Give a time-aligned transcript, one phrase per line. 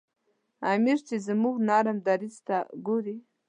[0.73, 3.17] امیر چې زموږ نرم دریځ ته ګوري.